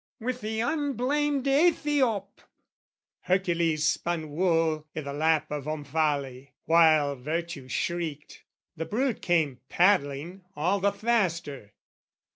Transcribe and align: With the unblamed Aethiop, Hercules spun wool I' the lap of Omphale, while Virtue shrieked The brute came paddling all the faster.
With 0.19 0.41
the 0.41 0.61
unblamed 0.61 1.45
Aethiop, 1.47 2.25
Hercules 3.19 3.85
spun 3.87 4.31
wool 4.31 4.87
I' 4.95 5.01
the 5.01 5.13
lap 5.13 5.51
of 5.51 5.65
Omphale, 5.67 6.47
while 6.65 7.15
Virtue 7.15 7.67
shrieked 7.67 8.43
The 8.75 8.85
brute 8.85 9.21
came 9.21 9.59
paddling 9.69 10.43
all 10.55 10.79
the 10.79 10.91
faster. 10.91 11.73